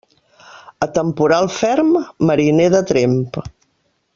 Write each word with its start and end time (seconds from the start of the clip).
A 0.85 0.87
temporal 0.95 1.45
ferm, 1.59 1.91
mariner 2.31 2.69
de 2.77 2.83
tremp. 2.93 3.17